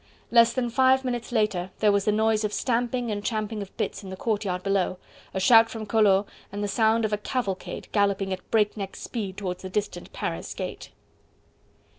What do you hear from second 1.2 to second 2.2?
later there was the